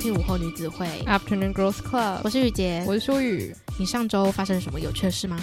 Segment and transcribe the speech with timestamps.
[0.00, 3.54] 听午后女子会 Afternoon Girls Club，我是雨洁，我是舒雨。
[3.78, 5.38] 你上周发生了什么有趣的事吗？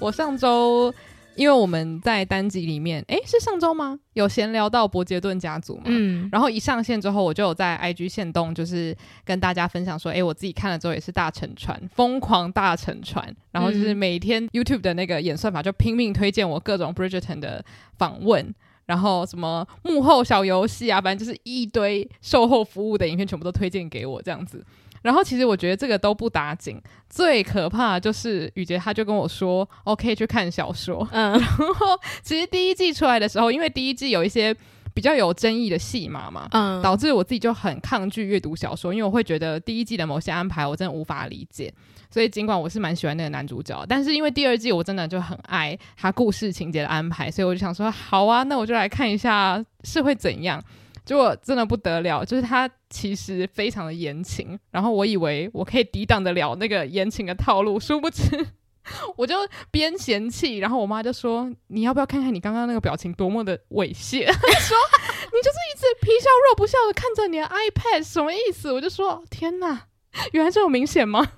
[0.00, 0.92] 我上周
[1.36, 3.98] 因为我们在单集里面，诶，是上周吗？
[4.14, 5.82] 有闲聊到伯杰顿家族嘛？
[5.84, 13.36] 嗯，然后一上线之后，我就有在 IG 限动，就是跟大家分享说，诶，我自己看了之后也是大沉船，疯狂大沉船。
[13.52, 17.62] 然后就是每天 YouTube 的那个演算法就拼命推荐我各种 Bridgerton 的
[17.98, 18.54] 访问。
[18.90, 24.66] 然后什么幕后小游戏啊，反正就是一堆售后服务的影片，全部都推荐给我这样子。
[25.02, 31.06] 然后其实我觉得这个都不打紧，最可怕的就是雨杰他就跟我说，OK 去看小说。
[31.12, 34.52] 嗯， 然后其实第一季出来的时候，因为第一季有一些
[34.94, 41.72] 比较有争议的戏码嘛，嗯，导致我自己就很抗拒阅读小说，因为我会觉得第一季的某些安排我真的无法理解。
[42.12, 50.62] 所以尽管我是蛮喜欢那个男主角，但是因为第二季我真的就很爱他故事情节的安排，所以我就想说，好啊，那我就来看一下是会怎样。
[51.04, 58.22] 结果真的不得了，就是他其实非常的言情，然后我以为我可以抵挡得了那个言情的套路，殊不知
[59.16, 59.34] 我就
[59.70, 64.76] 边嫌弃，然后我妈就说：“你要不要看看你刚刚那个表情多么的猥亵？” 她说
[65.30, 69.86] ：“你就是一直皮笑肉不笑的看着你的 iPad，什么意思？”我就说：“天哪，
[70.32, 71.32] 原来这么明显吗？”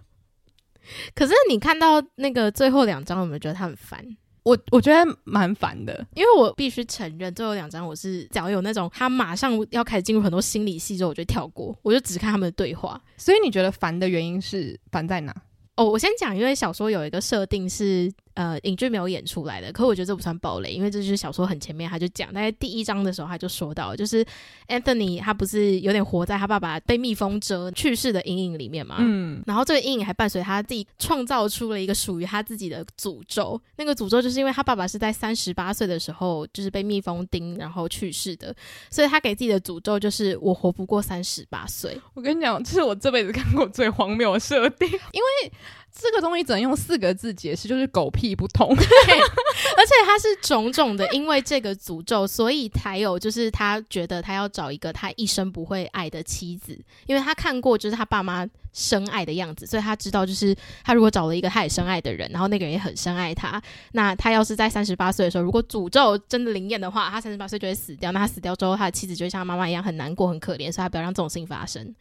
[1.15, 4.05] 可是你看到那个最后两张，有没有觉得他很烦？
[4.45, 13.01] 我我觉得蛮烦的，因为我必须承认，最后两张我是只要有那种他马上要开始进入很多心理戏之后，我就跳过，我就只看他们的对话。
[13.17, 15.33] 所以你觉得烦的原因是烦在哪？
[15.77, 18.13] 哦，我先讲，因为小说有一个设定是。
[18.35, 24.25] 呃，影剧没有演出来的，可我觉得这不算暴雷，因为这就是小说很前面他就讲，在第一章的时候他就说到，就是
[24.69, 38.55] Anthony 他不是有点活在他爸爸被蜜蜂蛰去世的阴影里面嘛，嗯，然后这个阴影还伴随他自己创造出了一个属于他自己的诅咒，那个诅咒就是因为他爸爸是在三十八岁的时候就是被蜜蜂叮然后去世的，
[38.91, 42.01] 所以他给自己的诅咒就是我活不过三十八岁。
[42.15, 45.53] 我跟你讲，这是我这辈子看过最荒谬的设定，因为。
[45.95, 48.75] 这个东西只能用四个字解释，就是狗屁不通。
[48.75, 48.85] 对，
[49.77, 56.77] 而且他是种种的，因为这个诅咒，所以才有就是他觉得他要找一个他一生不会爱的妻子，
[57.07, 68.11] 因为他看过就是他爸妈深爱的样子，所以他知道就是他如果找了一个他也深爱的人，然后那个人也很深爱他，那他要是在三十八岁的时候，如果诅咒真的灵验的话，他三十八岁就会死掉。
[68.13, 71.95] 那他死掉之后，他的妻子就会像他妈妈一样很难过、很可怜，所以他不要让这种事情发生。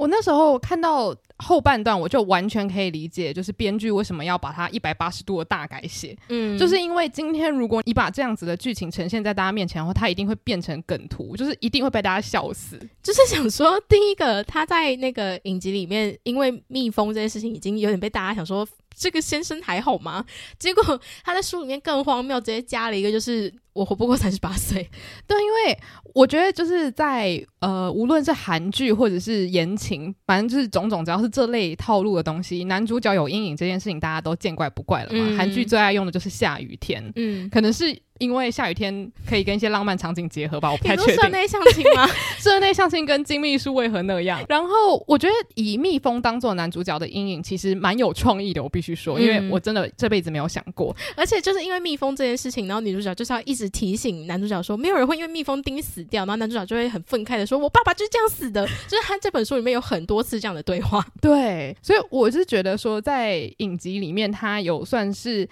[0.00, 6.16] 我那时候看到后半段，我就完全可以理解，就是编剧为什么要把它一百八十度的大改写。
[6.30, 12.78] 嗯，就是因为今天如果你把这样子的剧情呈现在大家面前的话，它一定会变成梗图，就是一定会被大家笑死。
[13.02, 18.66] 就是想说，第一个他在那个影集里面，因为蜜蜂这件事情已经有点被大家想说。
[18.96, 20.24] 这个先生还好吗？
[20.58, 24.88] 结果他在书里面更荒谬，直接加了一个，就是我活不过三十八 岁。
[25.26, 25.78] 对，因为
[26.14, 35.18] 我觉得就是在呃，无论是韩剧或者是言情，反正就是种种，只要是这类套路的东西，男主角有阴影这件事情，大家都见怪不怪了嘛。
[35.20, 38.00] 嗯、韩剧最爱用的就是下雨天，嗯，可能是。
[38.20, 41.14] 因为下雨天可以跟一些浪漫场景结合吧，我不太确定。
[41.16, 42.06] 社内相亲吗？
[42.38, 44.44] 室内相亲跟金秘书为何那样？
[44.46, 48.62] 然后我觉得以蜜蜂当做男主角的阴影，其实蛮有创意的。
[48.62, 50.94] 我必须说，因为我真的这辈子没有想过。
[50.98, 56.26] 嗯、而且就是因为蜜蜂这件事情，然后女主角就是要一直提醒男主角说，没有人会因为蜜蜂叮死掉。
[56.26, 61.04] 然后男主角就会很愤慨的说：“我爸爸就是这样死的。”就是他这本书里面有很多次这样的对话。
[61.20, 65.48] 对，所以我是觉得说，在影集里面，他有算是。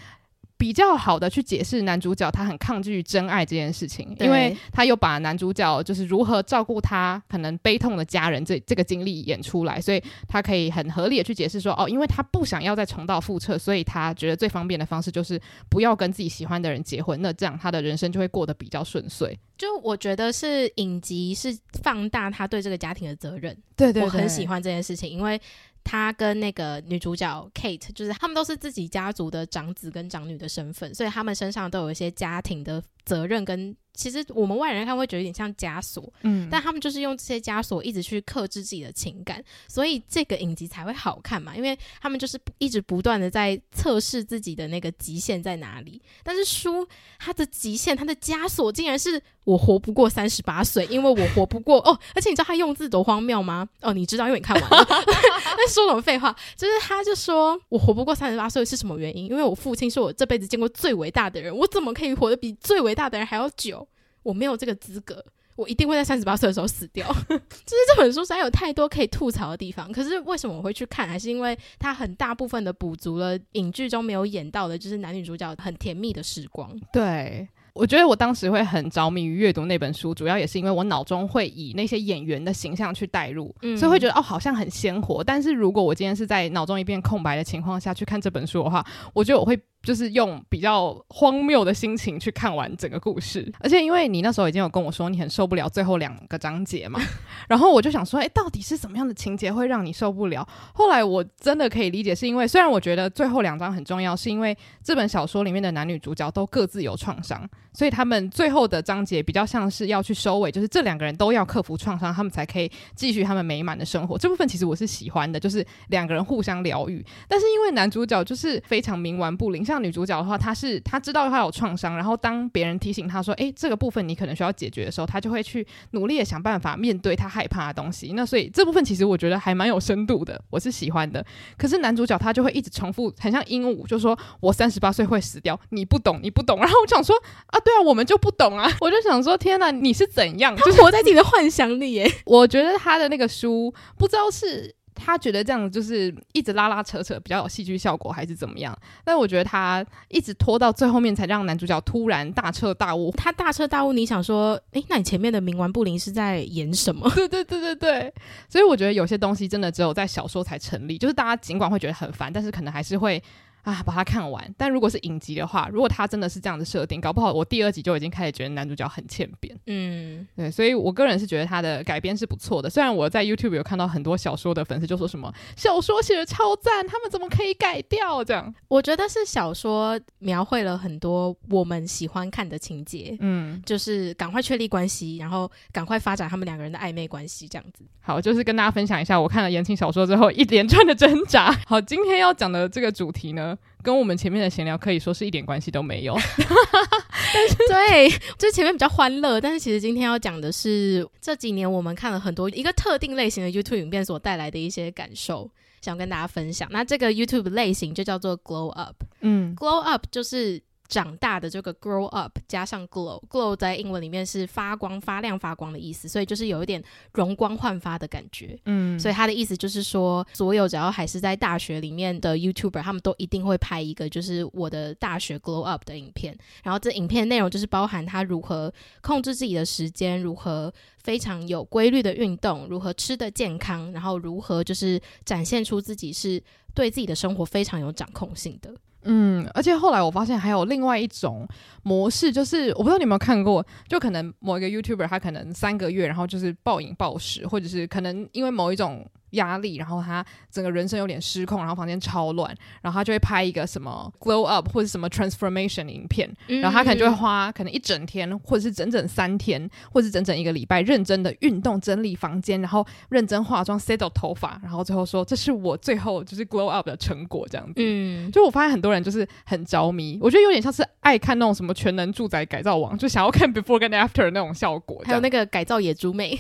[0.59, 19.39] 比较好的去解释男主角他很抗拒真爱这件事情，因为他又把男主角就是如何照顾他可能悲痛的家人这这个经历演出来，所以他可以很合理的去解释说，哦，因为他不想要再重蹈覆辙，所以他觉得最方便的方式就是不要跟自己喜欢的人结婚，那这样他的人生就会过得比较顺遂。
[19.57, 25.41] 就我觉得是影集是放大他对这个家庭的责任，对，对对，我很喜欢这件事情，因为。
[25.89, 33.75] 他跟那个女主角 Kate，就是他们都是自己家族的长子跟长女的身份，所以他们身上都有一些家庭的责任跟。
[33.99, 46.01] 其实我们外人看会觉得有点像枷锁，嗯，但他们就是用这些枷锁一直去克制自己的情感，所以这个影集才会好看嘛，因为他们就是一直不断的在测试自己的那个极限在哪里。
[46.23, 46.87] 但是书
[47.19, 53.69] 它的极限，它的枷锁竟然是我活不过三十八岁，因为我活不过哦，而且你知道他用字多荒谬吗？
[53.81, 54.87] 哦，你知道，因为你看完了。
[55.59, 56.33] 那说什么废话？
[56.57, 59.27] 就是他就说我活不过三十八岁是什么原因？
[59.27, 63.88] 因为我父亲是我这辈子见过最伟大的人，我怎么可以活得比最伟大的人还要久？
[64.29, 65.25] 我没有这个资格，
[65.57, 67.07] 我一定会在三十八岁的时候死掉。
[67.29, 71.09] 就是这本书实在有太多可以吐槽的地方，可是为什么我会去看？
[71.09, 76.71] 还是因为它很大部分的补足了影剧中没有演到的，就是男女主角很甜蜜的时光。
[76.93, 77.49] 对。
[77.75, 85.23] 我觉得我当时会很着迷于阅读那本书，主要也是因为我脑中会以那些演员的形象去代入，嗯、所以会觉得哦，好像很鲜活。
[85.23, 88.85] 但是如果我今天是在脑中一片空白的情况下去看这本书的话，
[89.15, 89.57] 我觉得我会。
[89.89, 97.01] 就是用比较荒谬的心情去看完整个故事， 而且因为你那时候已经有跟我说你很受不了最后两个章节嘛，
[97.49, 100.47] 然后我就想说，诶，到底是什么样的情节会让你受不了？
[100.75, 104.55] 后来我真的可以理解，是因为虽然我觉得最后两章很重要，是因为
[104.85, 114.19] 这本小说里面的男女主角都各自有创伤，所以他们最后的章节比较像是要去收尾，就是这两个人都要克服创伤，他们才可以继续他们美满的生活。
[114.19, 117.03] 这部分其实我是喜欢的，就是两个人互相疗愈。
[117.27, 119.65] 但是因为男主角就是非常冥顽不灵。
[119.69, 131.25] 像女主角的话，她是她知道她有创伤，然后当别人提醒她说：“诶，这个部分你可能需要解决的时候，她就会去努力的想办法面对她害怕的东西。”那所以这部分其实我觉得还蛮有深度的，我是喜欢的。
[131.57, 137.15] 可是男主角他就会一直重复，很像鹦鹉，就说：“我三十八岁会死掉，你不懂，你不懂。”然后我想说
[137.47, 140.57] ：“啊，对啊，我们就不懂啊！”我就想说：“天哪，你是怎样？
[140.57, 144.78] 就是活在自己的幻想里耶。”我觉得他的那个书不知道是。
[144.99, 148.77] 他觉得这样就是一直拉拉扯扯比较有戏剧效果，还是怎么样？
[149.05, 153.11] 但我觉得他一直拖到最后面才让男主角突然大彻大悟。
[153.13, 157.09] 他大彻大悟，你想说，诶，那你前面的冥顽不灵是在演什么？
[157.15, 158.15] 对对对对对。
[158.49, 163.23] 所以我觉得有些东西真的只有在小说才成立，就是大家尽管会觉得很烦，但是可能还是会。
[163.69, 164.55] 啊，把它看完。
[164.57, 169.55] 但如果是影集的话，如果它真的是这样的设定，搞不好我第二集就已经开始觉得男主角很欠扁。
[169.67, 172.71] 嗯，对，所以我个人是觉得他的改编是不错的。
[172.71, 178.55] 虽然我在 YouTube 有看到很多小说的粉丝就说什么小说写的超赞，他们怎么可以改掉这样？
[178.69, 187.85] 我觉得是小说描绘了很多我们喜欢看的情节，嗯，就是赶快确立关系，然后赶快发展他们两个人的暧昧关系这样子。
[188.01, 191.53] 好，就是跟大家分享一下我看了言情小说之后一连串的挣扎。
[191.67, 196.17] 好，今天要讲的这个主题呢，跟我们前面的闲聊可以说是一点关系都没有，
[197.69, 198.09] 对，
[198.39, 205.51] 就前面比较欢乐，但是其实今天要讲的是这几年我们看了很多一个特定类型的 YouTube 影片所带来的一些感受，
[205.81, 206.69] 想跟大家分享。
[206.71, 210.63] 那这个 YouTube 类型就叫做 Glow Up，嗯，Glow Up 就是。
[210.89, 216.83] 长大的这个 grow up 加上 glow，glow 在英文里面是发光、发亮、发光的意思，所以就是有一点
[217.13, 218.59] 容光焕发的感觉。
[218.65, 226.37] 嗯，所以他的意思就是说，所有只要还是在大学里面的 YouTuber，他们都一定会拍一个就是我的大学 glow up 的影片。
[226.65, 236.43] 然后这影片内容就是包含他如何控制自己的时间，如何非常有规律的运动，如何吃得健康，然后如何就是展现出自己是
[236.75, 238.75] 对自己的生活非常有掌控性的。
[239.03, 241.47] 嗯，而且后来我发现还有另外一种
[241.83, 249.07] 模式，就是我不知道你有没有看过，就可能某一个 YouTuber 他可能三个月，然后就是暴饮暴食，或者是可能因为某一种。
[249.31, 267.75] 压力，然后他整个人生有点失控，然后房间超乱，然后他就会拍一个什么 glow up 或者什么 transformation 影片，嗯、然后他可能就会花可能一整天，或者是整整三天，或者是整整一个礼拜，认真的运动、整理房间，然后认真化妆、settle 头发，然后最后说这是我最后就是 glow up 的成果，这样子。
[267.77, 276.39] 嗯，就我发现很多人就是很着迷，我觉得有点像是爱看那种什么全能住宅改造网，就想要看 before 跟 after 的那种效果，还有那个改造野猪妹，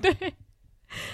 [0.00, 0.34] 对 对。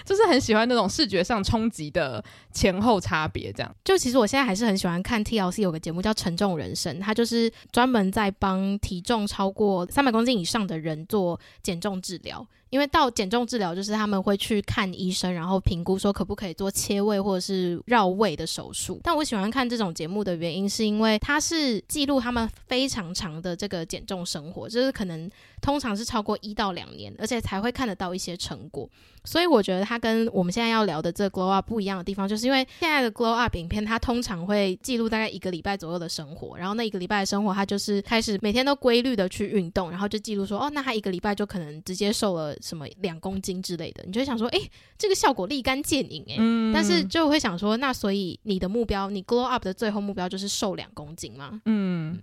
[0.04, 3.76] 就是很喜欢那种视觉上冲击的前后差别，这样。
[3.84, 12.46] 就其实我现在还是很喜欢看 TLC 有个节目叫《沉重人生》，他就是专门在帮体重超过三百公斤以上的人做减重治疗。
[12.68, 19.00] 因为到减重治疗，就是他们会去看医生，然后评估说可不可以做切胃或者是绕胃的手术。
[19.04, 25.30] 但我喜欢看这种节目的原因，是因为它是记录他们非常长的这个减重生活，就是可能
[25.66, 28.88] 通常是超过一到两年，而且才会看得到一些成果。
[29.24, 42.56] 所以我觉得它跟我们现在要聊的这个 Glow Up 不一样的地方，就是因为现在的 Glow Up 影片，它通常会记录大概一个礼拜左右的生活，然后那一个礼拜的生活，它就是开始每天都规律的去运动，然后就记录说，哦，那他一个礼拜就可能直接瘦了。
[42.62, 51.60] 什么两公斤之类的，你就会想说，诶、欸，这个效果立竿见影，诶、嗯，但是就会想说，那所以你的目标，你 glow up 的最后目标就是瘦两公斤吗？
[51.64, 52.18] 嗯。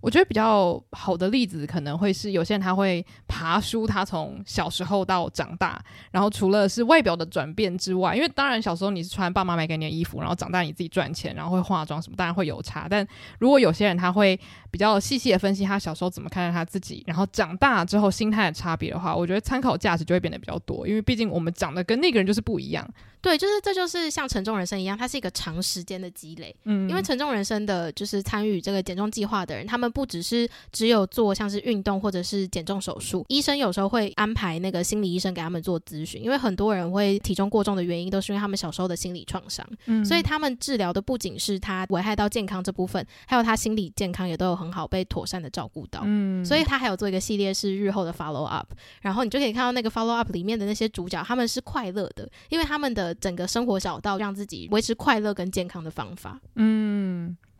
[0.00, 12.86] 我觉得比较好的例子可能会是有些人他会爬书，他从小时候到长大，然后除了是外表的转变之外，因为当然小时候你是穿爸妈买给你的衣服，然后长大你自己赚钱，然后会化妆什么，当然会有差。
[12.88, 13.06] 但
[13.40, 14.38] 如果有些人他会
[14.70, 22.88] 比较细细的分析他小时候怎么看待他自己，然后长大之后心态的差别的话，我觉得参考价值就会变得比较多，因为毕竟我们长得跟那个人就是不一样。
[23.20, 26.54] 对，就是这就是像沉重人生一样，它是一个长时间的积累。
[26.64, 39.66] 嗯，因为沉重人生的就是参与这个减重计划的人，他们不只是只有做像是运动或者是减重手术，医生有时候会安排那个心理医生给他们做咨询，因为很多人会体重过重的原因都是因为他们小时候的心理创伤。
[39.86, 46.02] 嗯，所以他们治疗的不仅是他危害到健康这部分，还有他心理健康也都有很好被妥善的照顾到。
[46.04, 48.66] 嗯，所以他还有做一个系列是日后的 follow up，
[49.00, 56.38] 然后你就可以看到那个 follow up 里面的那些主角，他们是快乐的，因为他们的整个生活找到让自己维持快乐跟健康的方法。
[56.56, 56.97] 嗯。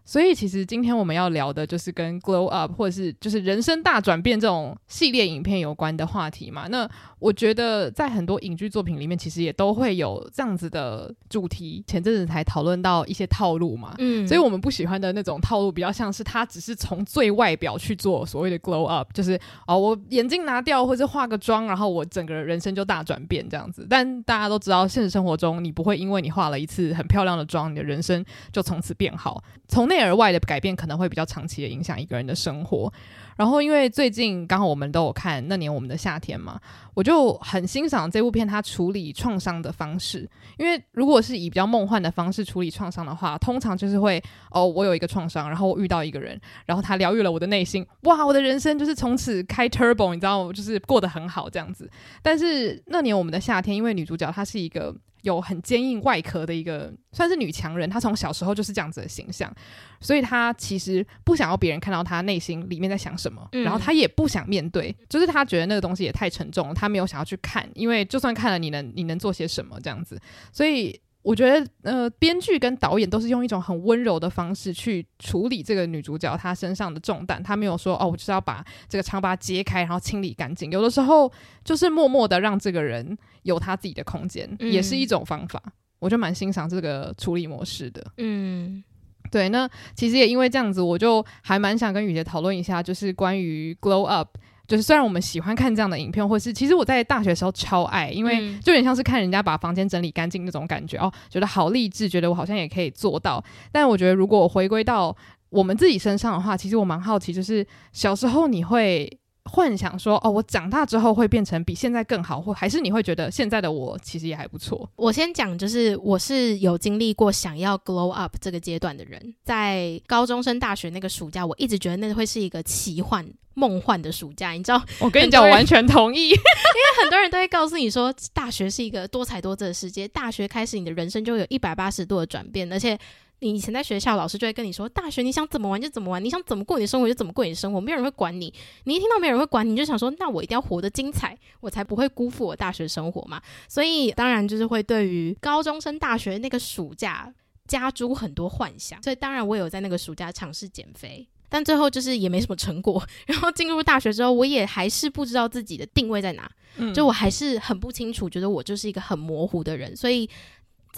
[0.09, 6.67] 所以其实今天我们要聊的就是跟 Glow Up 或者是就是人生大转变这种系列影片有关的话题嘛。
[6.69, 6.89] 那
[7.19, 11.85] 我觉得在很多影剧作品里面，其实也都会有这样子的主题。
[11.87, 23.87] 前阵子才讨论到一些套路嘛，嗯，所以我们不喜欢的那种套路，比较像是他只是从最外表去做所谓的 Glow Up，就是哦，我眼镜拿掉或者化个妆，然后我整个人生就大转变这样子。
[23.91, 29.45] 但大家都知道，现实生活中你不会因为你化了一次很漂亮的妆，你的人生就从此变好。
[29.67, 32.93] 从内而外的改变可能会比较长期的影响一个人的生活。
[33.37, 36.61] 然后，因为最近刚好我们都有看那年我们的夏天嘛，
[36.95, 40.29] 我就很欣赏这部片它处理创伤的方式。
[40.57, 51.89] 因为如果是以比较梦幻的方式处理创伤的话，通常就是会哦，我有一个创伤，然后我遇到一个人，然后他疗愈了我的内心，哇，我的人生就是从此开 turbo，你知道，就是过得很好这样子。
[52.23, 54.95] 但是那年我们的夏天，因为女主角她是一个。
[55.29, 57.89] 有很坚硬外壳的一个，算是女强人。
[57.89, 59.55] 她从小时候就是这样子的形象，
[60.01, 70.21] 所以她其实不想要别人看到她内心里面在想什么，嗯、然后她也不想面对，就是她觉得那个东西也太沉重了，她没有想要去看，因为就算看了，你能你能做些什么这样子，
[70.53, 71.01] 所以。
[71.29, 77.43] 我觉得，呃，编剧跟导演都是用一种很温柔的方式去处理这个女主角她身上的重担。
[77.43, 80.73] 她没有说，哦，我就是要把这个伤疤揭开，然后清理干净。
[80.73, 81.31] 有的时候
[81.63, 85.63] 就是默默的让这个人有他自己的空间，嗯、也是一种方法。
[85.99, 88.03] 我就蛮欣赏这个处理模式的。
[88.17, 88.83] 嗯，
[89.31, 89.51] 对。
[89.51, 94.31] 那其实也因为这样子，我就还蛮想跟雨洁讨论一下，就是关于 Glow Up。
[94.69, 103.43] 就是虽然我们喜欢看这样的影片，或是其实我在大学的时候超爱，因为就有点像是看人家把房间整理干净那种感觉哦，觉得好励志，觉得我好像也可以做到。
[103.73, 105.17] 但我觉得如果回归到
[105.49, 109.11] 我们自己身上的话，其实我蛮好奇，就是小时候你会
[109.49, 114.89] 幻想说哦，我长大之后会变成比现在更好，或还是你会觉得现在的我其实也还不错？
[114.97, 123.27] 我先讲，就是我是有经历过想要 glow up 这个阶段的人，在高中升大学那个暑假，我一直觉得那会是一个奇幻。
[123.55, 124.81] 梦幻的暑假，你知道？
[125.01, 130.07] 我跟你讲，我完全同意， 因为很多人都会告诉你说，大学是一个多彩多姿的世界。
[130.07, 132.73] 大学开始，你的人生就会有一百八十度的转变。
[132.73, 132.97] 而且，
[133.41, 138.53] 你以前在学校，老师就会跟你说，大学你想怎么玩就怎么玩，你想怎么过你的生活就怎么过你的生活，没有人会管你。
[138.85, 143.41] 你一听到没有人会管你，你就想说，那我一定要活得精彩，我才不会辜负我大学生活嘛。
[143.69, 147.33] 所以，当然就是会对于高中生大学那个暑假
[147.67, 149.03] 加诸很多幻想。
[149.03, 151.29] 所以，当然我有在那个暑假尝试减肥。
[151.51, 160.29] 但最后就是也没什么成果， 然后进入大学之后，我也还是不知道自己的定位在哪，嗯，就我还是很不清楚，觉得我就是一个很模糊的人，所以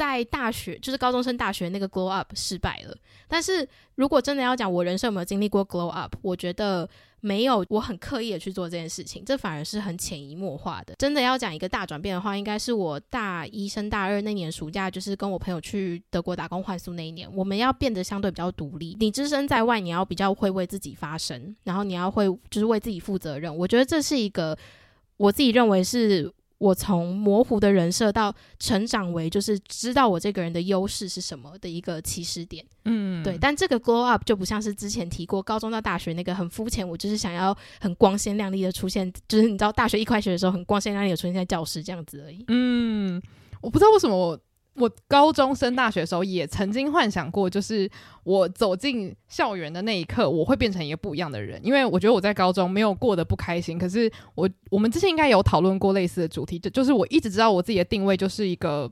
[0.01, 2.97] 在大学就是高中升大学那个 glow up 失败了。
[3.29, 6.89] 但是如果真的要讲我人生有没有经历过 glow up，我觉得。
[7.23, 10.95] 没有，我很刻意的去做这件事情，这反而是很潜移默化的。
[10.97, 18.97] 真的要讲一个大转变的话，应该是我大一升大二那年暑假，就是跟我朋友去德国打工换宿那一年，我们要变得相对比较独立。
[18.99, 23.55] 你只身在外，你要比较会为自己发声，然后你要会就是为自己负责任。
[23.55, 24.57] 我觉得这是一个
[25.19, 26.33] 我自己认为是。
[26.61, 33.39] 我从模糊的人设到成长为就是知道我这个人的优势是什么的一个起始点，嗯，对。
[33.39, 42.45] 但这个 glow up 就不像是之前提过高中到大学那个很肤浅，我就是想要很光鲜亮丽的出现，就是你知道大学一开学的时候很光鲜亮丽的出现在教室这样子而已。
[42.49, 43.21] 嗯，
[43.63, 44.39] 我不知道为什么我。
[44.75, 47.91] 我高中升大学的时候，也曾经幻想过，就是
[48.25, 51.61] 我走进校园的那一刻，我会变成一个不一样的人。
[51.65, 58.91] 因为我觉得我在高中没有过得不开心，可是我我们之前应该有讨论过类似的主题，就就是我一直知道我自己的定位就是一个。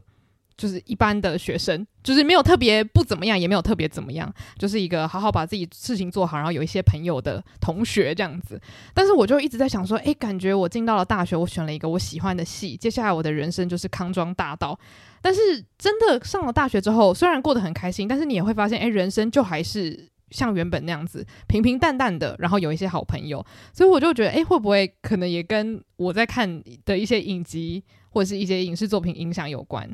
[0.58, 8.60] 就是一般的学生，就是没有特别不怎么样，也没有特别怎么样，就是一个好好把自己事情做好，然后有一些朋友的同学这样子。
[8.92, 14.78] 但是我就一直在想说，诶，感觉我进到了大学，我选了一个我喜欢的系，接下来我的人生就是康庄大道。
[15.22, 15.40] 但是
[15.78, 23.44] 真的上了大学之后，虽然过得很开心，但是你也会发现，诶，人生就还是像原本那样子平平淡淡的，然后有一些好朋友。
[23.72, 29.88] 所以我就觉得，诶，会不会可能也跟我在看的一些影集或者是一些影视作品影响有关？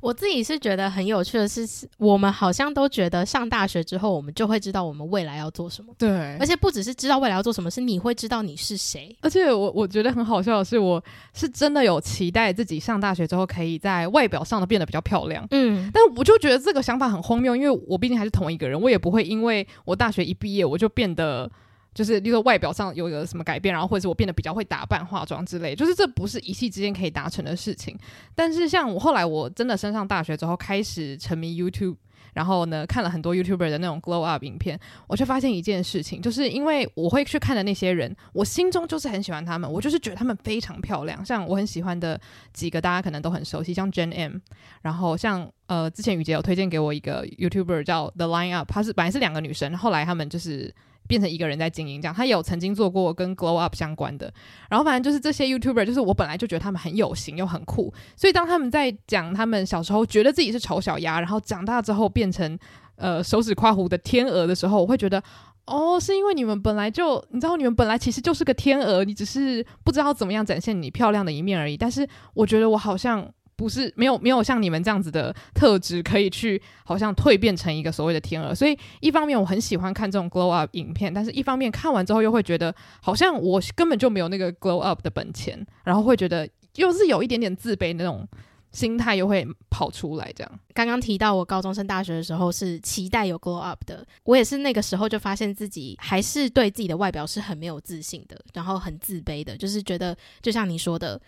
[0.00, 1.66] 我自己是觉得很有趣的是，
[1.98, 5.94] 我们好像都觉得上大学之后，我们就会知道我们未来要做什么。
[5.98, 9.16] 对，而且不只是知道未来要做什么，是你会知道你是谁。
[9.20, 11.02] 而且我我觉得很好笑的是，我
[11.34, 15.46] 是真的有期待自己上大学之后可以在外表上的变得比较漂亮。
[15.50, 21.50] 嗯，但我就觉得这个想法很荒谬，因为我毕竟还是同一个人，我也不会因为我大学一毕业我就变得。
[21.94, 27.98] 就是，例如说外表上有个什么改变，然后或者是我变得比较会打扮、化妆之类，就是这不是一气之间可以达成的事情。
[28.36, 31.96] 但是像我后来我真的升上大学之后，开始沉迷 YouTube，
[32.34, 34.78] 然后呢看了很多 YouTuber 的那种 Glow Up 影片，
[35.08, 41.24] 我却发现一件事情，就是因为我会去看的那些人，我心中就是很喜欢他们，我就是觉得他们非常漂亮。
[41.24, 42.20] 像我很喜欢的
[42.52, 44.36] 几个，大家可能都很熟悉，像 Jen M，
[44.82, 50.72] 然后像呃之前雨洁有推荐给我一个 YouTuber 叫 The Line Up，她是本来是两个女生，后来他们就是。
[51.08, 54.32] 变成一个人在经营，这样他有曾经做过跟 Glow Up 相关的，
[54.70, 62.56] 然后反正就是这些 YouTuber，就是我本来就觉得他们很有型又很酷，所以当他们在讲他们小时候觉得自己是丑小鸭，然后长大之后变成
[62.96, 65.20] 呃手指夸胡的天鹅的时候，我会觉得
[65.66, 71.76] 哦，是因为你们本来就你知道你们本来其实就是个天鹅，你只是不知道怎么样展现你漂亮的一面而已。
[71.76, 73.28] 但是我觉得我好像。
[73.58, 78.54] 不是没有没有像你们这样子的特质，可以去好像蜕变成一个所谓的天鹅。
[78.54, 82.72] 所以一方面我很喜欢看这种 glow up 影片，但是一方面看完之后又会觉得
[83.02, 88.24] 好像我根本就没有那个 glow up 的本钱，然后会觉得又是有一点点自卑那种
[88.70, 90.32] 心态又会跑出来。
[90.36, 101.20] 这样刚刚提到我高中升大学的时候是期待有 glow up 的，我也是那个时候就发现自己还是对自己的外表是很没有自信的，然后很自卑的，就是觉得就像你说的。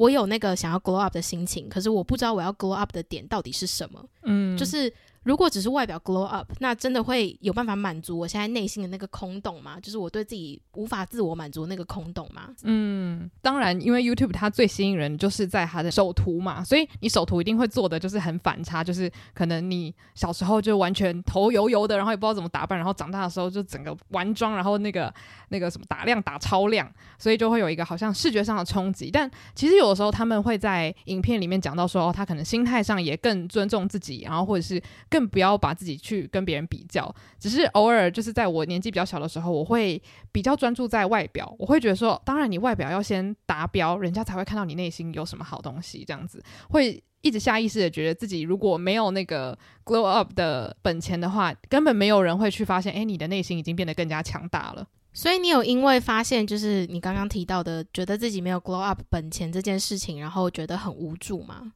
[0.00, 4.02] 我有那个想要 glow up 的心情，可是我不知道我要 glow up 的点到底是什么。
[4.22, 4.92] 嗯，就是。
[5.24, 9.78] 如果只是外表 glow up，那真的会有办法满足我现在内心的那个空洞吗？
[9.80, 12.48] 就是我对自己无法自我满足那个空洞吗？
[12.62, 25.12] 嗯，当然，因为 YouTube 它最吸引人就是在它的首图嘛，所以你首图一定会做的就是很反差，就是可能你小时候就完全头油油的，然后也不知道怎么打扮，然后长大的时候就整个完妆，然后那个
[25.50, 29.10] 那个什么打亮打超亮，所以就会有一个好像视觉上的冲击。
[29.10, 34.80] 但其实有的时候他们会在影片里面讲到说，哦，他可能心态上也更尊重自己，然后或者是。
[35.10, 40.00] 更不要把自己去跟别人比较，只是偶尔就是在我年纪比较小的时候，我会
[40.30, 41.52] 比较专注在外表。
[41.58, 46.04] 我会觉得说，当然你外表要先达标，人家才会看到你内心有什么好东西。
[46.06, 54.86] 这样子会一直下意识的觉得自己如果没有那个 glow up 的本钱的话，根本没有人会去发现，诶，你的内心已经变得更加强大了。
[55.12, 61.72] 所以你有因为发现就是你刚刚提到的，觉得自己没有 glow up 本钱这件事情，然后觉得很无助吗？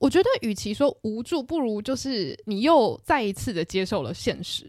[0.00, 4.66] 我觉得，与其说无助，不如就是你又再一次的接受了现实，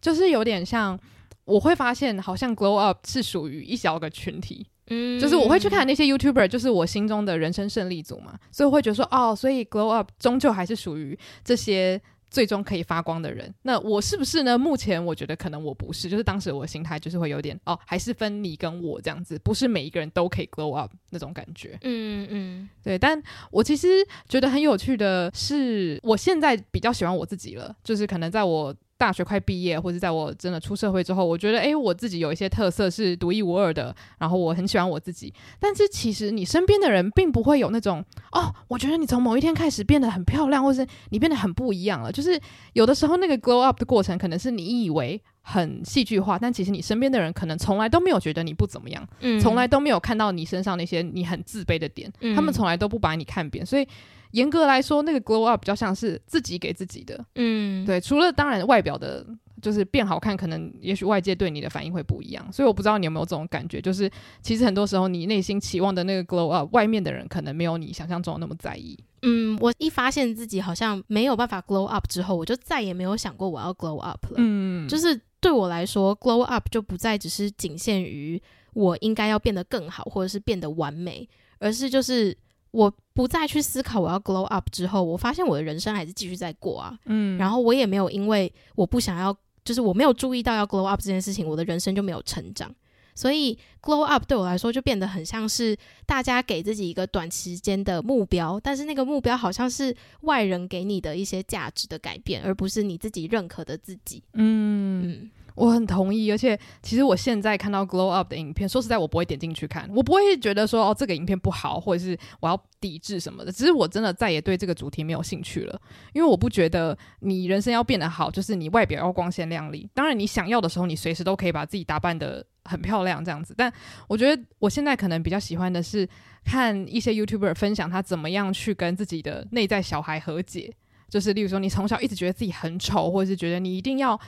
[0.00, 0.98] 就是有点像
[1.44, 12.00] 我会发现，好像 glow up 是属于一小个群体，嗯，就是我会去看那些 YouTuber，就是我心中的人生胜利组嘛，所以我会觉得说，哦，所以 glow up 终究还是属于这些。
[12.30, 14.58] 最终可以发光的人，那我是不是呢？
[14.58, 21.78] 目前我觉得可能我不是，就是当时我的心态就是会有点哦，还是分你跟我这样子，不是每一个人都可以 glow up 那种感觉。
[21.82, 22.98] 嗯嗯，对。
[22.98, 23.88] 但我其实
[24.28, 28.74] 觉得很有趣的是，我现在比较喜欢我自己了，就是可能在我。
[28.98, 35.32] 大学快毕业，或者在我真的出社会之后，我觉得，诶，我自己有一些特色是独一无二的，然后我很喜欢我自己。
[35.60, 42.10] 但是其实你身边的人并不会有那种，哦，我觉得你从某一天开始变得很漂亮，或是你变得很不一样了。
[42.10, 42.38] 就是
[42.72, 53.86] 有的时候那个 glow up 的过程，可能是你以为很戏剧化，但其实你身边的人可能从来都没有觉得你不怎么样，嗯，从来都没有看到你身上那些你很自卑的点，嗯，他们从来都不把你看扁，所以。
[54.32, 58.00] 严格来说，那个 glow up 比较像是自己给自己的，嗯，对。
[58.00, 59.26] 除了当然外表的，
[59.62, 62.52] 就是变好看，可能也许外界对你的反应会不一样。
[62.52, 64.10] 所以我不知道你有没有这种感觉，就是
[64.42, 68.98] 其实很多时候你内心期望的那个 glow up，外面的人可能没有你想象中的那么在意。
[69.22, 74.34] 嗯，我一发现自己好像没有办法 glow up 之后，我就再也没有想过我要 glow up 了。
[74.36, 78.40] 嗯，就是对我来说，glow up 就不再只是仅限于
[78.74, 81.26] 我应该要变得更好，或者是变得完美，
[81.58, 82.36] 而是就是。
[82.70, 86.98] 我不再去思考我要 glow up 之后，我发现我的人生还是继续在过啊。
[87.06, 92.74] 嗯，然后我也没有因为我不想要，就是我没有注意到要 glow up 这件事情，我的人生就没有成长。
[93.14, 95.76] 所以 glow up 对我来说就变得很像是
[96.06, 104.22] 大家给自己一个短时间的目标，但是那个目标好像是外人给你的一些价值的改变，而不是你自己认可的自己。
[104.34, 105.02] 嗯。
[105.02, 113.50] 嗯我很同意，而且其实我现在看到 glow up 的影片，说实在，我不会点进去看，我不会觉得说哦，这个影片不好，或者是我要抵制什么的。
[113.50, 115.80] 只是我真的再也对这个主题没有兴趣了，
[116.12, 119.90] 因为我不觉得你人生要变得好，就是你外表要光鲜亮丽。
[119.92, 123.52] 当然，你想要的时候，你随时都可以把自己打扮得很漂亮这样子。
[123.56, 123.72] 但
[124.06, 126.08] 我觉得我现在可能比较喜欢的是
[126.44, 130.72] 看一些 YouTuber 分享他怎么样去跟自己的内在小孩和解，
[131.08, 134.18] 就是例如说你从小一直觉得自己很丑，或者是觉得你一定要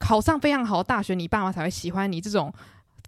[0.00, 2.52] 考上非常好的大学，你爸妈才会喜欢你这种。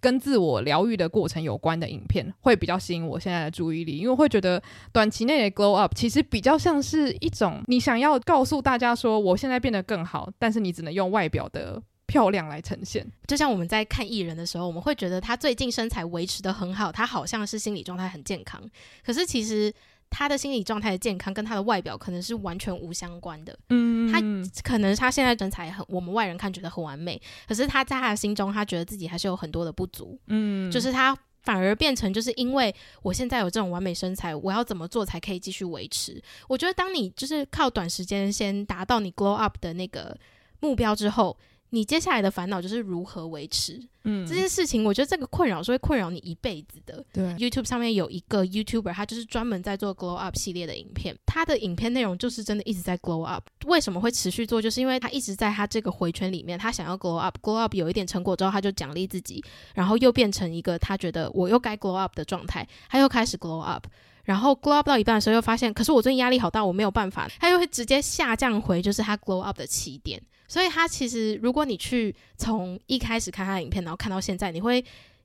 [0.00, 4.60] 跟自我疗愈的过程有关的影片会比较吸引我现在的注意力，因为会觉得
[4.92, 13.08] 短期内的 glow up 其实比较像是一种你想要告诉大家说我现在变得更好，但是你只能用外表的漂亮来呈现。
[13.28, 18.60] 就像我们在看艺人的时候，我们会觉得他最近身材维持得很好，他好像是心理状态很健康，
[19.06, 19.72] 可是其实。
[20.12, 23.58] 他的心理状态的健康跟他的外表可能是完全无相关的。
[23.70, 24.20] 嗯，他
[24.62, 30.18] 可能他现在身材很，我们外人看觉得很完美，可是他在他的心中，他觉得自己还是有很多的不足。
[30.26, 32.72] 嗯，就是他反而变成就是因为
[33.02, 36.22] 我现在有这种完美身材，我要怎么做才可以继续维持？
[36.46, 40.16] 我觉得当你就是靠短时间先达到你 glow up 的那个
[40.60, 41.36] 目标之后。
[41.74, 47.02] 你接下来的烦恼就是如何维持，嗯，这件事情，我觉得这个困扰是会困扰你一辈子的。
[47.10, 53.44] 对，YouTube 上面有一个 YouTuber，他就是专门在做 Glow Up 系列的影片，他的影片内容就是真的一直在 Glow Up。
[53.64, 54.60] 为什么会持续做？
[54.60, 59.42] 就是因为他一直在他这个回圈里面，他想要 Glow Up，Glow Up 有一点成果之后，他就奖励自己，
[59.74, 63.86] 然后又变成一个他觉得我又该 Glow Up 的状态，他又开始 Glow Up，
[64.24, 70.22] 然后 Glow Up 到一半的时候又发现，可是我最近压力好大，我没有办法，他又会直接下降回就是他 Glow Up 的起点。
[70.48, 74.84] 所以他其实，如果你去从一开始看他的影片，然后看到现在，你会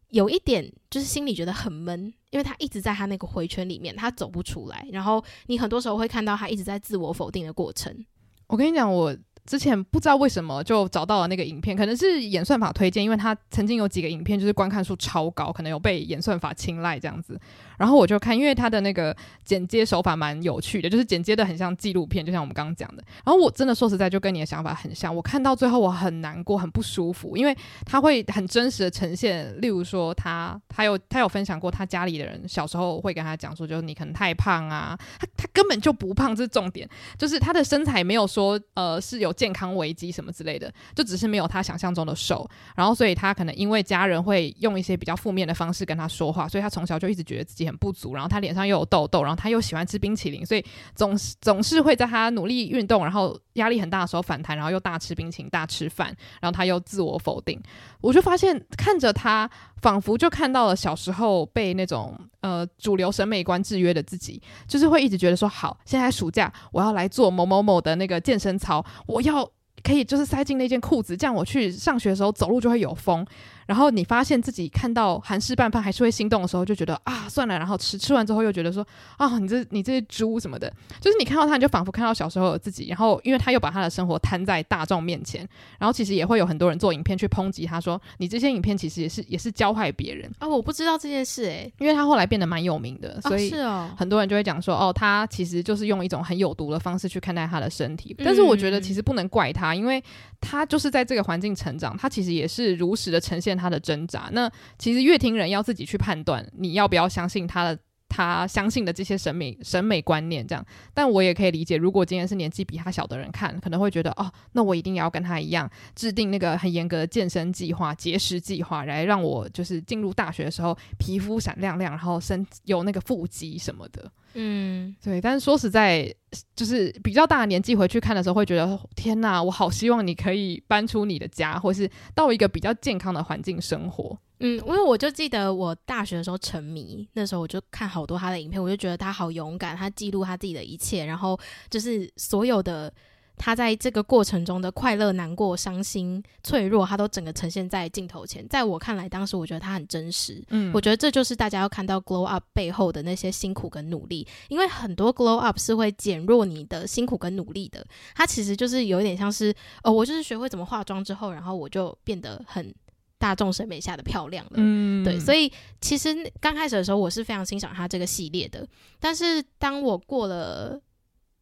[0.10, 4.88] 有一点就是心里觉得很闷，因为他一直在他那个回圈里面，他走不出来。
[4.92, 8.06] 然后你很多时候会看到他一直在自我否定的过程。
[8.48, 9.16] 我跟你讲，我。
[9.48, 17.40] 之前不知道为什么就找到了那个影片，可能是演算法推荐，因为他曾经有几个影片就是观看数超高，可能有被演算法青睐这样子。
[17.78, 23.04] 然后我就看，因为他的那个剪接手法蛮有趣的，就是剪接的很像纪录片，就像我们刚刚讲的。
[23.24, 25.16] 然后我真的说实在，就跟你的想法很像。
[25.16, 39.34] 我看到最后我很难过，很不舒服，因为他会很真实的呈现，例如说他他有他有分享过他家里的人小时候会跟他讲说，就是你可能太胖啊，他他根本就不胖，这是重点，就是他的身材没有说呃是有。
[39.38, 56.08] 健康危机什么之类的，就只是没有他想象中的瘦，然后所以他可能因为家人会用一些比较负面的方式跟他说话，所以他从小就一直觉得自己很不足，然后他脸上又有痘痘，然后他又喜欢吃冰淇淋，所以总是总是会在他努力运动，然后压力很大的时候反弹，然后又大吃冰淇淋、大吃饭，
[56.42, 57.62] 然后他又自我否定。
[58.02, 59.48] 我就发现看着他，
[59.84, 69.22] 仿佛就看到了小时候被那种呃主流审美观制约的自己，就是会一直觉得说好，现在暑假我要来做某某某的那个健身操，我。
[69.28, 69.46] 要
[69.84, 73.26] 可以就是塞进那件裤子，这样我去上学的时候走路就会有风。
[73.68, 78.84] 然后你发现自己看到韩式拌饭还是会心动的时候，就觉得啊算了，然后吃吃完之后又觉得说
[79.18, 82.88] 啊你这你这些猪什么的，就是你看到他你就仿佛看到小时候的自己。
[82.88, 90.48] 然后因为他又把他的生活摊在大众面前，然后其实也会有很多人做影片去抨击他说你这些影片其实也是也是教坏别人啊。
[90.48, 98.16] 我不知道这件事诶、欸，因为他后来变得蛮有名的，所以是哦，很多人就会讲说哦他其实就是用一种很有毒的方式去看待他的身体。
[98.24, 100.02] 但是我觉得其实不能怪他，因为
[100.40, 104.30] 他就是在这个环境成长，他其实也是如实的呈现他的挣扎。
[104.32, 107.78] 那其实乐听人要自己去判断，你要不要相信他的
[108.18, 110.66] 他相信的这些审美审美观念这样。
[110.92, 124.12] 但我也可以理解，如果今天是年纪比他小的人看，可能会觉得哦，那我一定要跟他一样制定那个很严格的健身计划、节食计划，来让我就是进入大学的时候皮肤闪亮亮，然后身有那个腹肌什么的。
[124.34, 125.22] 嗯，对。
[125.22, 126.12] 但是说实在，
[126.56, 134.18] 就是比较大的年纪回去看的时候，会觉得天哪，我好希望你可以搬出你的家，或是到一个比较健康的环境生活。
[134.40, 142.94] 嗯，因为我就记得我大学的时候沉迷，那时候我就看好多他的影片，我就觉得他好勇敢，他记录他自己的一切，然后就是所有的。
[143.40, 148.44] 他在这个过程中的快乐、难过、伤心、脆弱，他都整个呈现在镜头前。
[148.50, 150.44] 在我看来，当时我觉得他很真实。
[150.50, 157.86] 嗯，我觉得这就是大家要看到 glow up 背后的那些辛苦跟努力，因为很多 glow up 是会减弱你的辛苦跟努力的。
[158.16, 162.74] 它其实就是有一点像是，哦，我就是学会怎么化妆之后，然后我就变得很
[163.18, 164.52] 大众审美下的漂亮了。
[164.56, 165.20] 嗯，对。
[165.20, 165.52] 所以
[165.82, 168.68] 其实刚开始的时候，我是非常欣赏他这个系列的。
[169.00, 170.80] 但是当我过了。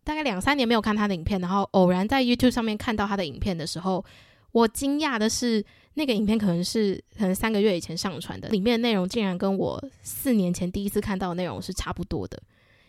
[0.07, 4.05] 大概两三年没有看他的影片，然后偶然在 YouTube 上面看到他的影片的时候，
[4.51, 12.39] 我惊讶的是，那个影片可能是可能三个月以前上传的，里面的内容竟然跟我四年前第一次看到的内容是差不多的。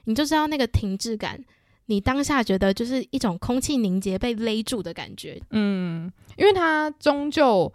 [0.05, 1.43] 你就知道那个停滞感，
[1.87, 5.41] 你当下觉得就是一种空气凝结被勒住的感觉。
[5.53, 7.73] 嗯，因为他终究。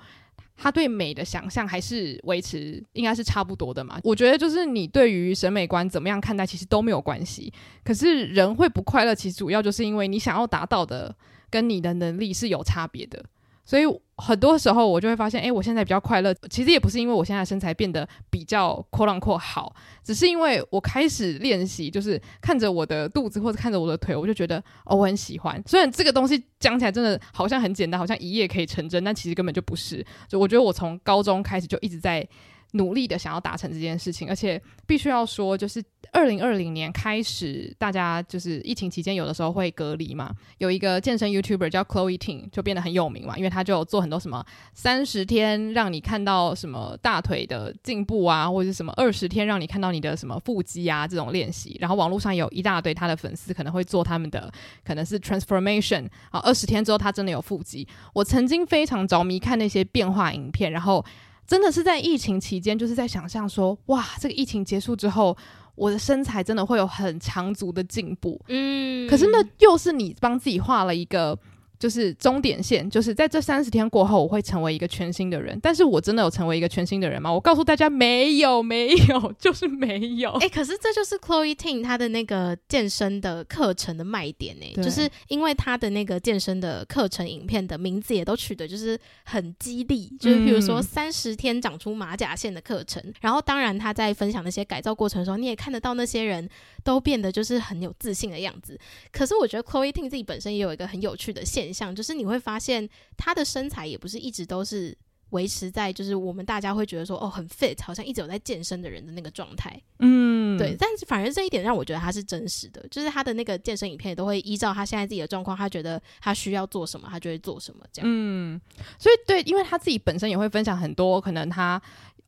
[0.61, 3.99] 他对美的想象还是维持，应该是差不多的嘛。
[4.03, 7.51] 我觉得就是你对于审美观怎么样看待，其实都没有关系。
[7.83, 11.15] 可是人会不快乐，其实主要就是因为你想要达到的
[11.49, 13.25] 跟你的能力是有差别的。
[13.63, 13.83] 所以
[14.17, 16.33] 很多时候我就会发现，哎，我现在比较快乐。
[16.49, 25.61] 其实也不是因为我现在身材变得比较阔朗阔好，只是因为我开始练习，就是看着我的肚子或者看着我的腿，我就觉得哦，我很喜欢。
[25.65, 30.05] 虽然这个东西讲起来真的好像很简单，好像一夜可以成真，但其实根本就不是。
[30.27, 32.27] 就我觉得我从高中开始就一直在。
[32.71, 40.33] 努力的想要达成这件事情，而且必须要说，就是二零二零年开始，大家就是疫情期间有的时候会隔离嘛。
[40.57, 51.77] 有一个健身 YouTuber 叫 Chloe Ting 就变得很有名嘛，因为他就做很多什么三十天让你看到什么大腿的进步啊，或者是什么二十天让你看到你的什么腹肌啊这种练习。
[51.79, 54.51] 然后网络上有一大堆他的粉丝可能会做他们的
[54.85, 57.87] 可能是 transformation 啊，二十天之后他真的有腹肌。
[58.13, 61.03] 我曾经非常着迷看那些变化影片，然后。
[61.51, 65.35] 真的是在疫情期间，就是在想象说，哇，这个疫情结束之后，
[65.75, 68.39] 我的身材真的会有很长足的进步。
[68.47, 71.37] 嗯，可是那又是你帮自己画了一个。
[71.81, 75.59] 就是终点线，就是在这三十天过后，我会成为一个全新的人。
[75.63, 77.33] 但是我真的有成为一个全新的人吗？
[77.33, 80.29] 我告诉大家，没有，没有， 就是没有。
[80.33, 93.01] 哎、欸，可是这就是 Chloe Ting 她的那个健身的课程的卖点呢、欸，就是因为她的那个健身的课程影片的名字也都取得就是很激励，就是比如说三十天长出马甲线的课程。
[93.03, 96.47] 嗯、然后当然他在分享那些改造过程的时候，你也看得到那些人
[96.83, 98.79] 都变得就是很有自信的样子。
[99.11, 101.81] 可是我觉得 Chloe Ting 自己本身也有一个很有趣的现象。
[101.81, 104.95] 像就是你会发现他的身材也不是一直都是
[105.31, 110.75] 维持在就是我们大家会觉得说哦很 fit 好像一直有在健身的人的那个状态，嗯，对。
[110.77, 118.07] 但是反而这一点让我觉得他是真实的，就是他的那个健身影片都会依照他现在自己的状况，他觉得他需要做什么，他就会做什么这样。
[118.07, 118.61] 嗯，
[118.99, 121.81] 所以对，因为他自己本身也会分享很多可能他。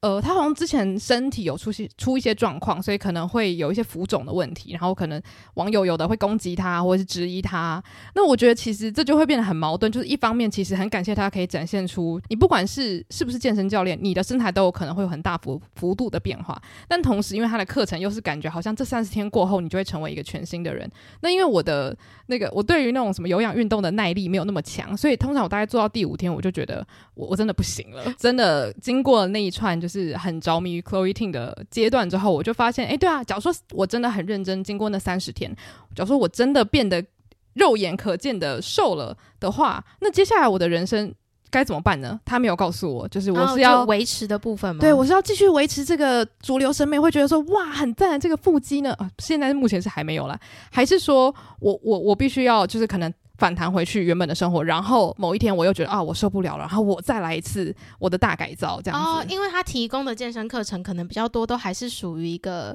[0.04, 5.22] 呃，他好像之前身体有出现出一些状况，所以可能会有一些浮肿的问题，然后可能
[5.54, 7.82] 网友有的会攻击他，或者是质疑他。
[8.14, 16.62] 那我觉得其实这就会变得很矛盾，就是一方面其实很感谢他可以展现出你不管是是不是健身教练，你的身材都有可能会有很大幅幅度的变化。
[16.86, 20.92] 但同时，因为他的课程又是感觉好像这三十天过后你就会成为一个全新的人。
[21.22, 29.93] 那因为我的那个我对于那种什么有氧运动的耐力没有那么强，所以通常我大概做到第五天我就觉得我我真的不行了，真的经过那一串就是。
[29.94, 35.56] 是很着迷于 Chloe Ting 的阶段之后，我就发现，哎、欸，对啊，假如说我真的很认真，经过那三十天，
[35.96, 37.06] 假如说我真的变得
[37.54, 41.14] 肉眼可见的瘦了的话，那接下来我的人生
[41.52, 42.20] 该怎么办呢？
[42.26, 44.82] 他没有告诉我，就是我是要维、哦、持的部分吗？
[44.82, 48.94] 对，我是要继续维持这个主流审美，会觉得说哇，很赞，这个腹肌呢？
[48.94, 50.40] 啊，现在目前是还没有啦，
[50.72, 53.14] 还是说我我我必须要就是可能。
[53.44, 59.06] 反弹回去原本的生活，然后某一天我又觉得啊，我受不了了，然后我再来一次我的大改造，这样子。
[59.06, 62.74] 哦，因为他提供的健身课程可能比较多，都还是属于一个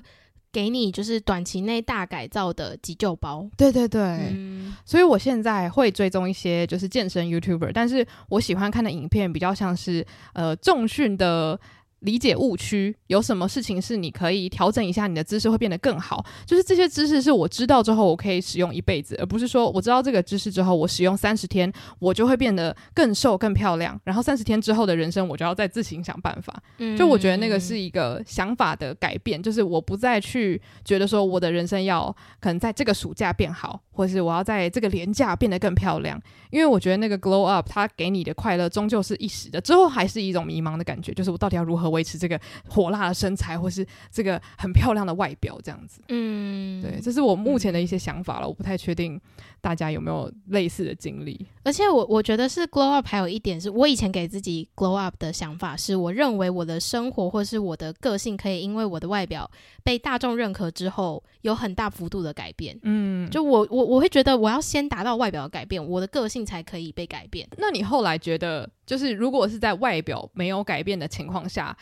[0.53, 3.49] 给你就是短期内大改造的急救包。
[3.57, 11.59] 对对对，嗯，所以我现在会追踪一些就是健身 YouTuber，但是我喜欢看的影片比较像是呃重训的。
[12.01, 16.25] 理解误区，有什么事情是你可以调整一下，你的姿势会变得更好。
[16.47, 23.99] 就是这些知识是我知道之后，我可以使用一辈子，而不是说我知道这个知识之后，我使用三十天，我就会变得更瘦、更漂亮。
[24.05, 26.63] 然后三十天之后的人生，我就要再自行想办法。
[26.79, 36.21] 嗯，就我觉得那个是一个想法的改变，就是我不再去觉得说我的人生要可能在这个暑假变好，或是我要在这个连假变得更漂亮。
[36.51, 46.01] 因为我觉得那个 glow up，它给你的快乐终究是一时的，之后还是一种迷茫的感觉，就是我到底要如何维持这个火辣的身材，或是这个很漂亮的外表，这样子。
[46.09, 48.49] 嗯，对，这是我目前的一些想法了。
[48.49, 49.21] 我不太确定
[49.61, 51.47] 大家有没有类似的经历。
[51.63, 59.51] 而且我我觉得是 glow up，还有一点是我以前给自己 glow up 的想法是，我认为我的生活或是我的个性可以因为我的外表
[59.83, 62.79] 被大众认可之后，有很大幅度的改变。
[62.83, 67.47] 嗯，就我我我会觉得我要先达到外表的改变，我的个性才可以被改变。
[67.59, 71.77] 那你后来觉得，就是如果是在外表没有改变的情况下，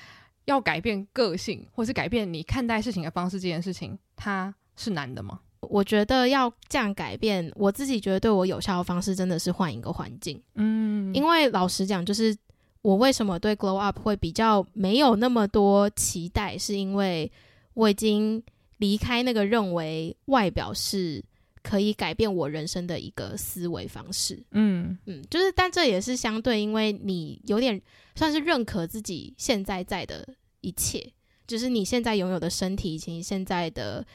[0.47, 5.39] 要改变个性，或是改变你看待事情的方式，这件事情它是难的吗？
[5.61, 10.43] 我觉得要这样改变，我自己觉得对我有效的方式真的是换一个环境。
[10.57, 12.37] 嗯，因为老实讲，就是
[12.83, 17.31] 我为什么对 Glow Up 会比较没有那么多期待，是因为
[17.75, 18.43] 我已经
[18.79, 21.25] 离开那个认为外表是
[21.67, 24.41] 可以改变我人生的一个思维方式。
[24.53, 27.81] 嗯嗯，就是，但这也是相对，因为你有点
[28.15, 30.27] 算是认可自己现在在的
[30.61, 31.13] 一切，
[31.47, 34.07] 就是你现在拥有的身体以及你现在的。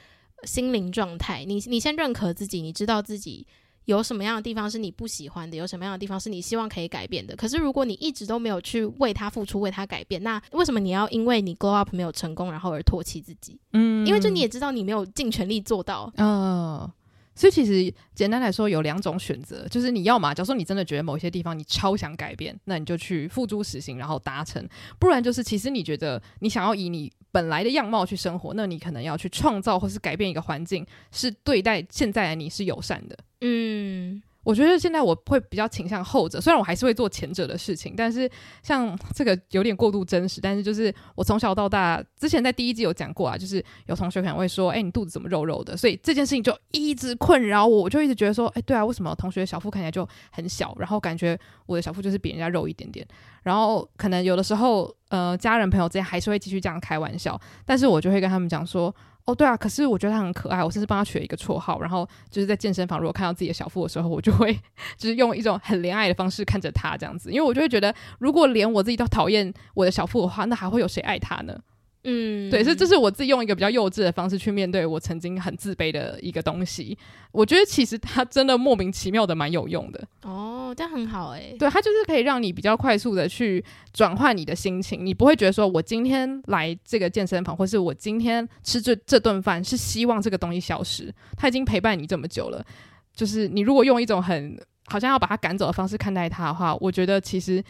[0.43, 3.45] 心灵状态，你你先认可自己，你知道自己
[3.85, 7.35] 有什么样的地方是你不喜欢的，有什么样的地方是你希望可以改变的。
[7.35, 13.59] 可是如果你一直都没有去为他付出，为他改变，那为什么你要因为你 grow up 没有成功，然后而唾弃自己？
[13.73, 16.11] 嗯，因为就你也知道你没有尽全力做到。
[16.17, 16.91] 嗯，
[17.33, 24.63] 所以其实简单来说，有两种选择，就是你要嘛，假如说你真的觉得某些地方你超想改变，那你就去付诸实行，然后达成；
[24.99, 33.17] 不然就是其实你觉得你想要以你本来的样貌去生活，那你可能要去创造或是改变一个环境，是对待现在的你是友善的。
[33.41, 34.21] 嗯。
[34.43, 38.29] 我觉得现在我会比较倾向后者，虽然我还是会做前者的事情，但是
[38.63, 40.41] 像 这个有点过度真实。
[40.41, 50.75] 但是就是我从小到大，之前在第一季有讲过啊，就是有同学可能会说：“哎，你肚子怎么肉肉的？”所以这件事情就一直困扰我，我就一直觉得说：“哎，对啊，为什么同学小腹看起来就很小？
[50.79, 53.07] 然后感觉我的小腹就是比人家肉一点点。
[53.43, 58.93] 然后可能有的时候，呃，家人朋友之间还是会继续这样开玩笑，但是我就会跟他们讲说。”
[59.25, 61.79] 哦，对啊，可是我觉得他很可爱，我甚至帮他取了一个绰号。
[61.79, 64.53] 然后就是在健身房，如果看到自己的小腹的时候，我就会
[64.97, 71.59] 就是用一种很怜爱的方式看着他这样子，因为我就会觉得，如果连我自己都讨厌我的小腹的话，那还会有谁爱他呢？
[72.03, 76.97] 嗯，对，所以这是我自己用一个比较幼稚的方式去面对我曾经很自卑的一个东西。
[77.31, 80.03] 我觉得其实它真的莫名其妙的蛮有用的。
[80.23, 81.57] 哦，这样很好诶、欸。
[81.59, 91.13] 对，它就是可以让你比较快速的去转换你的心情，你不会觉得说我今天来这个健身房，或是我今天吃这这顿饭是希望这个东西消失。
[91.37, 92.65] 它已经陪伴你这么久了，
[93.13, 97.63] 就是你如果用一种很好像要把它赶走的方式看待它的话，我觉得其实。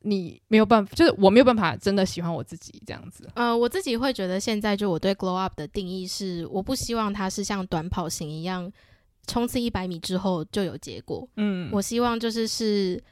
[0.00, 3.28] 你没有办法，就是我没有办法真的喜欢我自己这样子。
[3.34, 8.70] 呃，我自己会觉得现在就我对 glow up 的定义是，我不希望它是像短跑型一样，
[9.26, 11.28] 冲刺一百米之后就有结果。
[11.36, 13.02] 嗯，我希望就是是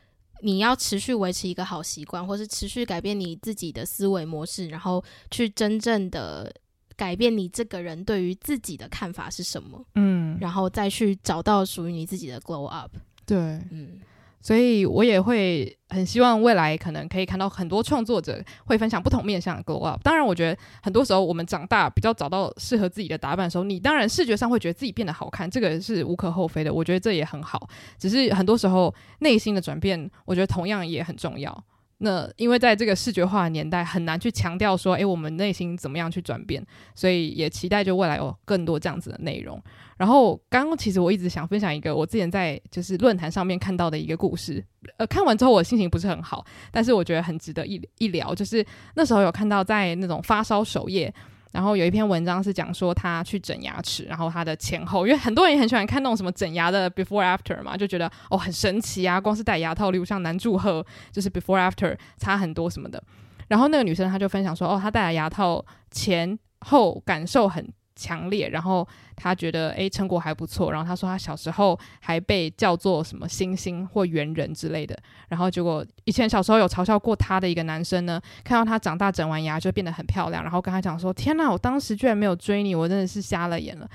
[0.43, 6.55] 你要持续维持一个好习惯，或是持续改变你自己的思维模式，然后去真正的
[6.95, 9.85] 改变你这个人对于自己的看法是什么。
[9.97, 12.93] 嗯，然后再去找到属于你自己的 glow up。
[13.27, 13.37] 对，
[13.73, 14.01] 嗯。
[14.47, 20.01] 所以我也会很希望未来可能可以看到很多创作者会分享不同面向的 glow up。
[20.05, 26.73] 当然，我觉得很多时候我们长大比较找到适合自己的打扮的时候，你当然视觉上会觉得自己变得好看，这个是无可厚非的。
[26.73, 27.69] 我觉得这也很好。
[27.99, 31.65] 只是很多时候内心的转变，我觉得同样也很重要。
[31.99, 39.61] 那因为在这个视觉化的年代，很难去强调说，诶，我们内心怎么样去转变，所以也期待就未来有更多这样子的内容。
[39.97, 44.65] 然后刚刚其实我一直想分享一个我之前在就是论坛上面看到的一个故事，
[44.99, 51.13] 呃，看完之后我心情不是很好，但是我觉得很值得一一聊，就是那时候有看到在那种发烧首页。
[51.53, 63.03] 然后有一篇文章是讲说他去整牙齿，然后他的前后，因为很多人也很喜欢看那种什么整牙的 before after 嘛，就觉得哦很神奇啊，光是戴牙套，例如像男祝贺就是 before after 差很多什么的。
[63.49, 74.97] 然后那个女生她就分享说，哦，她戴了牙套前后感受很强烈，然后他觉得诶成果还不错，然后他说他小时候还被叫做什么星星或猿人之类的，
[75.29, 83.89] 然后结果以前小时候有嘲笑过他的一个男生呢，看到他长大整完牙就变得很漂亮，然后跟他讲说天哪，我当时居然没有追你，我真的是瞎了眼了。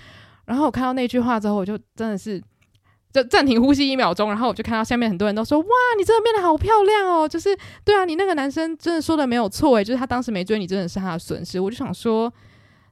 [0.45, 2.41] 然后我看到那句话之后，我就真的是
[3.13, 12.33] 就暂停呼吸一秒钟，然后我就看到下面很多人都说哇，你真的变得好漂亮哦，就是对啊，你那个男生真的说的没有错诶，就是他当时没追你真的是他的损失，我就想说。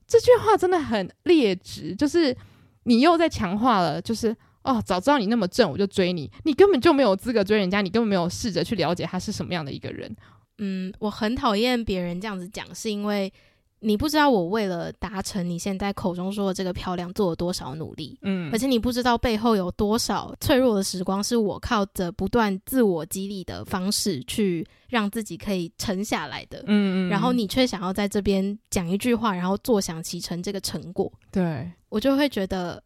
[0.10, 2.36] 这句话真的很劣质，就是
[2.84, 10.14] 你又在强化了，就是哦，早知道你那么正，我就追你，你根本就没有资格追人家，你根本没有试着去了解他是什么样的一个人。
[10.58, 13.32] 嗯，我很讨厌别人这样子讲，是因为。
[13.80, 32.82] 你不知道我为了达成你现在口中说的这个漂亮做了多少努力，嗯，而且你不知道背后有多少脆弱的时光是我靠着不断自我激励的方式去让自己可以沉下来的，嗯嗯，然后你却想要在这边讲一句话，然后坐享其成这个成果，对，我就会觉得。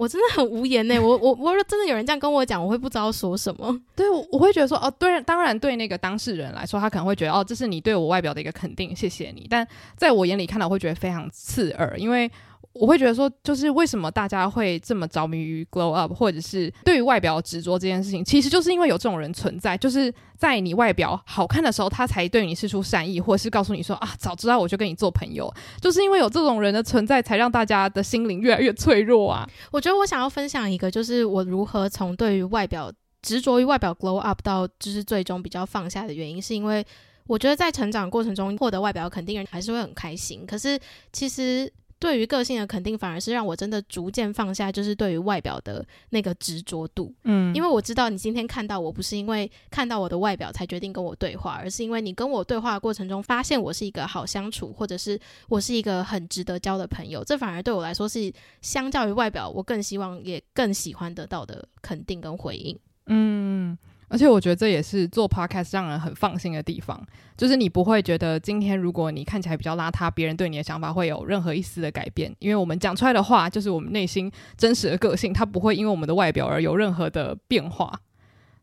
[0.00, 3.78] 我真的很无言呢、欸，我我我说真的有人这样跟我讲，我会不知道说什么。
[3.94, 9.46] 对，我我会觉得说哦，对，当然对那个当事人来说，他可能会觉得哦，这是你对我外表的一个肯定，谢谢你。
[9.50, 12.30] 但在我眼里看到，会觉得非常刺耳，因为。
[12.72, 29.44] 我会觉得说，就是为什么大家会这么着迷于 glow up，或者是对于外表执着这件事情，其实就是因为有这种人存在，就是在你外表好看的时候，他才对你释出善意，或者是告诉你说啊，早知道我就跟你做朋友，就是因为有这种人的存在，才让大家的心灵越来越脆弱啊。
[29.72, 36.86] 我觉得我想要分享一个，就是我如何从对于外表执着于外表 glow up 到就是最终比较放下的原因，是因为
[37.26, 40.78] 我觉得在成长过程中获得外表肯定，人还是会很开心，可是
[41.12, 41.68] 其实。
[42.00, 47.14] 对于个性的肯定，反而是让我真的逐渐放下，就是对于外表的那个执着度。
[47.24, 57.22] 嗯，因为我知道你今天看到我不是因为看到我的外表才决定跟我对话，而是因为你跟我对话的过程中发现我是一个好相处，或者是我是一个很值得交的朋友。
[57.22, 58.32] 这反而对我来说是
[58.62, 62.78] 相较于外表，我更希望也更喜欢得到的肯定跟回应。
[63.06, 63.76] 嗯。
[64.10, 67.00] 而且我觉得这也是做 podcast 让人很放心的地方，
[67.36, 77.98] 就是你不会觉得今天如果你看起来比较邋遢，别人对你的想法会有任何一丝的改变，因为我们讲出来的话就是我们内心真实的个性，它不会因为我们的外表而有任何的变化。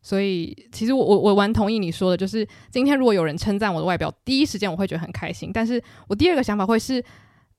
[0.00, 7.02] 所以其实我我我蛮同意你说的，就是今天如果有人称赞我的外表，第一时间我会觉得很开心，但是我第二个想法会是，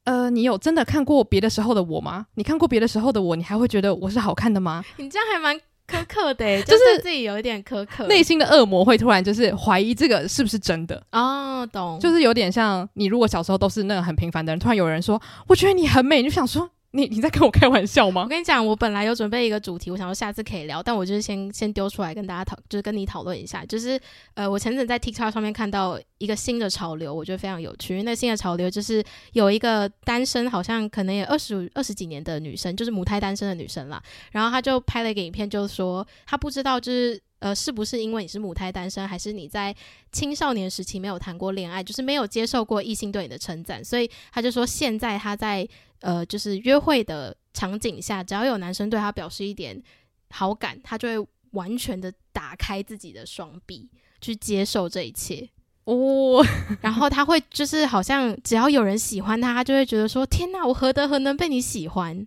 [0.03, 2.28] 呃，你有真的看过别的时候的我吗？
[2.36, 4.86] 你看过别的时候的我，你还会觉得我是好看的吗？
[4.97, 5.59] 你这样还蛮。
[5.89, 11.01] 苛刻的， 就是自己有一点苛刻，内心的恶魔会突然就是怀疑这个是不是真的。
[11.11, 16.69] 哦，懂，就是有点像你如果小时候都是那个很平凡的人，突然有人说我觉得你很美，你就想说。
[16.91, 18.23] 你你在跟我开玩笑吗？
[18.23, 23.63] 我跟你讲，我本来有准备一个主题，我想说下次可以聊，但我就是先先丢出来跟大家讨，就是跟你讨论一下。
[23.63, 23.99] 就是
[24.33, 27.93] 呃，我前阵在 TikTok 上面看到一个新的潮流，我觉得非常有趣。
[27.93, 34.01] 因为那新的潮流就是有一个单身，好像可能也二十二十几年的女生，就是母胎单身的女生啦。
[34.31, 39.75] 然后她就拍了一个影片，就是说她不知道就是呃是不是因为你是母胎单身，还是你在
[40.11, 45.67] 青少年时期没有谈过恋爱，就是没有接受过异性对你的称赞，所以他就说现在他在。
[46.01, 49.83] 呃，就是约会的场景下，只要有男生对他表示一点
[50.29, 53.85] 好感，他就会完全的打开自己的双臂
[54.21, 55.49] 去接受这一切
[55.83, 56.41] 哦。
[56.79, 62.25] 然后他会就是好像只要有人喜欢他，他就会觉得说：“天哪，我何德何能被你喜欢？”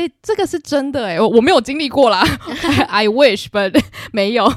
[0.00, 2.22] 哎、欸，这个是真的哎、欸，我我没有经历过啦，
[2.88, 3.78] I wish，but
[4.12, 4.50] 没有。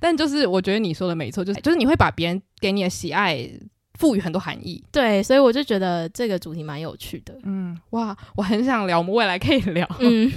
[0.00, 3.50] 但就是我觉得你说的没错，就是就是你会把别人给你的喜爱。
[3.96, 7.32] 赋予很多含义，对，所以我就觉得这个主题蛮有趣的。
[7.44, 9.88] 嗯，哇，我很想聊，我们未来可以聊。
[10.00, 10.32] 嗯。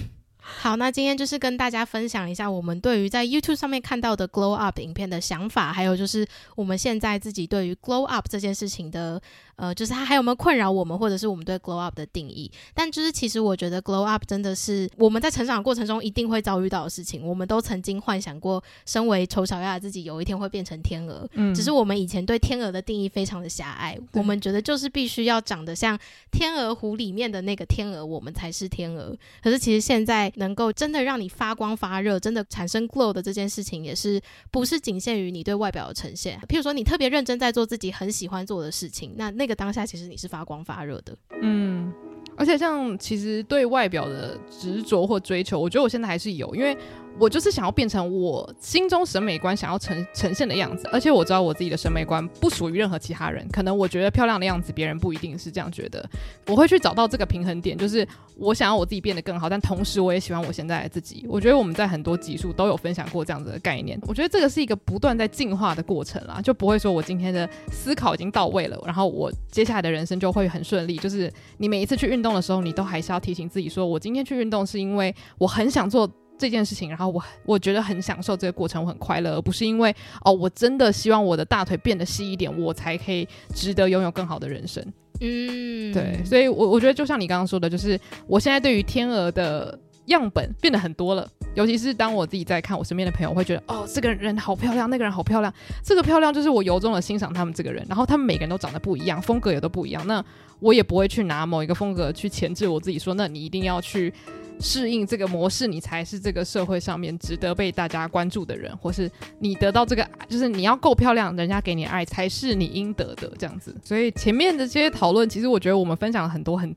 [0.60, 6.26] 好，那今天就是跟大家分享一下我们对于在 YouTube 上面看到的 Glow Up 影片的想法，还有就是
[6.56, 9.22] 我们现在自己对于 Glow Up 这件事情的，
[9.58, 12.50] 呃，就是它还有没有困扰我们，或者是我们对 Glow Up 的定义。
[12.74, 17.28] 但就是其实我觉得 Glow Up 真的是我们在成长过程中一定会遭遇到的事情。
[17.28, 21.28] 我们都曾经幻想过，身为丑小鸭的自己有一天会变成天鹅。
[21.34, 26.00] 嗯，只是我们以前对天鹅的定义非常的狭隘，我们觉得就是必须要长得像
[26.32, 29.16] 天鹅湖里面的那个天鹅，我们才是天鹅。
[29.44, 30.32] 可是其实现在。
[30.38, 34.20] 能够真的让你发光发热，真的产生 glow 的这件事情，也是
[34.50, 36.40] 不是仅限于你对外表的呈现。
[36.48, 41.16] 譬如说，你特别认真在做自己很喜欢做的事情，那那个当下其实你是发光发热的。
[41.42, 41.94] 嗯，
[42.36, 46.76] 而且像其实对外表的执着或追求，我觉得我现在还是有，因为。
[47.20, 53.48] 我就是想要变成我心中审美观想要呈呈现的样子，而且我知道我自己的审美观不属于任何其他人。
[53.52, 56.08] 可能我觉得漂亮的样子，别人不一定是这样觉得。
[56.46, 58.08] 我会去找到这个平衡点，就是
[58.38, 61.26] 我想要我自己变得更好，但同时我也喜欢我现在的自己。
[61.28, 64.00] 我觉得我们在很多集数都有分享过这样子的概念。
[64.04, 70.98] 我觉得这个是一个不断在进化的过程啦，就不会说我今天的思考已经到位了，然后我接下来的人生就会很顺利。
[70.98, 76.08] 就是你每一次去运动的时候，你都还是要提醒自己说，我今天去运动是因为我很想做。
[76.38, 84.84] 这件事情，然后我我觉得很享受这个过程，我很快乐，而不是因为哦，我真的希望我的大腿变得细一点，我才可以值得拥有更好的人生。
[85.20, 95.52] 嗯，对，所以我，我我觉得就像你刚刚说的，就是我现在对于天鹅的样本变得很多了，尤其是当我自己在看我身边的朋友，我会觉得哦，这个人好漂亮，那个人好漂亮，
[95.84, 100.24] 这个漂亮就是我由衷的欣赏他们这个人，然后他们每个人都长得不一样，风格也都不一样，那
[100.60, 104.14] 我也不会去拿某一个风格去钳制我自己，说那你一定要去。
[104.60, 113.76] 适应这个模式，你才是这个社会上面值得被大家关注的人，或是你得到这个，就是你要够漂亮，人家给你爱才是你应得的这样子。
[113.84, 116.76] 所以前面的这些讨论，其实我觉得我们分享了很多很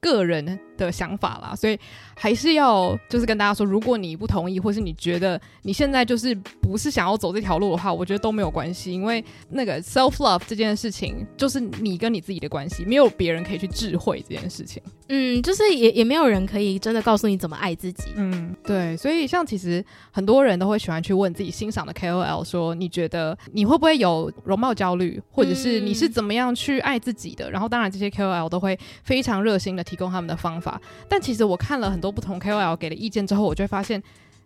[0.00, 1.78] 个人的想法啦，所以
[2.22, 14.82] 还是要就是跟大家说，如果你不同意，或是你觉得你现在就是不是想要走这条路的话，我觉得都没有关系，因为那个 self love 这件事情就是你跟你自己的关系，没有别人可以去智慧这件事情。
[15.08, 18.10] 嗯，就是也也没有人可以真的告诉你怎么爱自己。
[18.16, 27.48] 嗯，对，所以像其实很多人都会喜欢去问自己欣赏的 KOL 说，你觉得你会不会有容貌焦虑，或者是你是怎么样去爱自己的？
[27.48, 34.02] 嗯、然后当然这些 KOL 都会非常热心的提供他们的方法，但其实我看了很多不同 KOL 给的意见之后，我就会发现，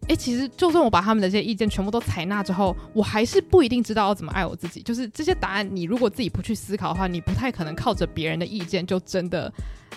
[0.09, 4.83] 哎，其实就算我把他们的这些意见全部都采纳之后，我还是不一定知道要怎么爱我自己。
[4.83, 9.53] 就是这些答案，你如果自己不去思考的话，你不太可能靠着别人的意见就真的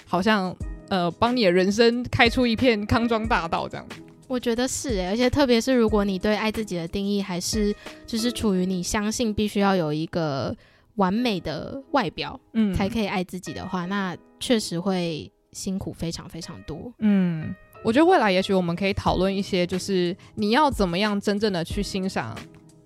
[0.05, 0.55] 好像
[0.89, 3.85] 呃帮你的人生开出一片康庄大道这样。
[4.27, 7.73] 我觉得是诶，而且特别是如果你对爱自己的定义还是
[8.05, 10.55] 就是处于你相信必须要有一个
[10.95, 15.31] 完美的外表，嗯，才可以爱自己的话，那确实会。
[15.57, 16.93] 辛苦非常非常多。
[16.99, 17.53] 嗯，
[17.83, 22.37] 我觉得未来也许我们可以讨论一些，就是你要怎么样真正的去欣赏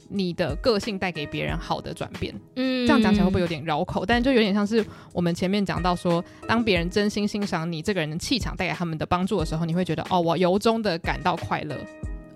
[0.07, 2.33] 你的个性带给别人好的转变。
[2.55, 4.05] 嗯，这样讲起来会不会有点绕口？
[4.05, 11.77] 但就有点像是我们前面讲到说，当别人真心欣赏你这个人的气场带给他们的帮助的时候，你会觉得哦，我由衷的感到快乐。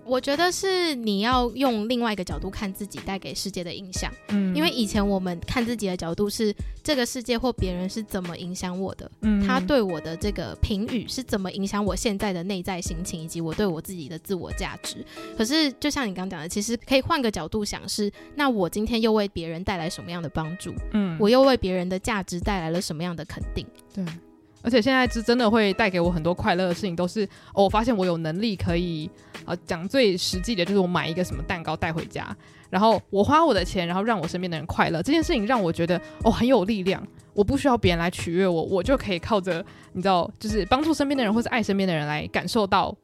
[0.06, 4.12] 我觉得是你要用另外一个角度看自己带给世界的影响。
[4.30, 15.03] 嗯，因为以前我们看自己的角度是这个世界或别人是怎么影响我的，嗯，他对我的这个评语是怎么影响我现在的内在心情以及我对我自己的自我价值。
[15.38, 20.74] 可是就像你刚刚讲的，其实可以换个角度想是，那我今天又为别人带来什么样的帮助？
[20.91, 23.66] 嗯，我又为别人的价值带来了什么样的肯定？
[23.93, 24.06] 对。
[24.66, 29.09] 而且现在是真的会带给我很多快乐的事情，都是哦，我发现我有能力可以，
[29.45, 32.36] 啊，讲最实际的，就是我买一个什么蛋糕带回家，
[32.72, 37.01] 然后我花我的钱，然后让我身边的人快乐，这件事情让我觉得哦很有力量，
[37.34, 39.63] 我不需要别人来取悦我，我就可以靠着
[39.93, 42.95] 你知道，就是帮助身边的人或者爱身边的人来感受到。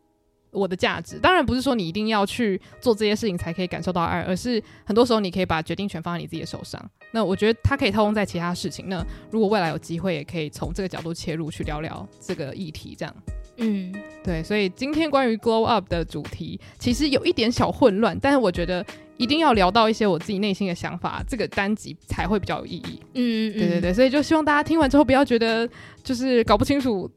[0.51, 6.79] 我的价值当然不是说你一定要去做这些事情才可以感受到爱，而是很多时候你可以把决定权放在你自己的手上。
[7.11, 8.87] 那我觉得它可以套用在其他事情。
[8.87, 12.95] 那如果未来有机会，也可以从这个角度切入去聊聊这个议题。
[12.97, 13.15] 这样，
[13.57, 13.93] 嗯，
[14.23, 14.41] 对。
[14.43, 18.85] 所以今天关于 Glow Up 的主题其实有一点小混乱，但是我觉得
[19.17, 22.99] 一定要聊到一些我自己内心的想法，这个单集才会比较有意义。
[23.13, 23.93] 嗯嗯，对对对。
[23.93, 25.69] 所以就希望大家听完之后不要觉得
[26.03, 27.09] 就是搞不清楚。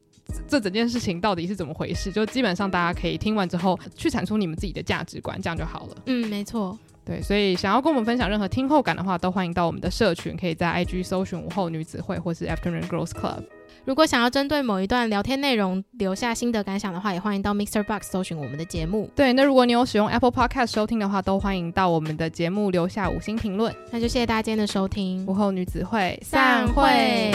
[0.47, 2.11] 这整件事情到底是怎么回事？
[2.11, 5.95] 就基本上大家可以听完之后去产出你们自己的价值观，这样就好了。
[6.05, 6.77] 嗯，没错。
[7.03, 13.43] 对，所以想要跟我们分享任何听后感的话，都欢迎到我们的社群，可以在 IG 搜寻午后女子会或是 Afternoon Girls Club。
[13.83, 19.07] 如果想要针对某一段聊天内容留下心得感想的话，也欢迎到 Mixer Box 搜寻我们的节目。
[19.15, 23.71] 对，那如果你有使用 Apple Podcast 收听的话，都欢迎到我们的节目留下五星评论。
[23.91, 27.31] 那就谢谢大家今天的收听，午后女子会散会。